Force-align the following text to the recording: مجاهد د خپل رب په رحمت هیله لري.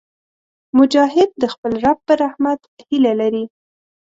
مجاهد 0.79 1.29
د 1.41 1.43
خپل 1.53 1.73
رب 1.83 1.97
په 2.07 2.13
رحمت 2.23 2.59
هیله 2.89 3.13
لري. 3.21 3.43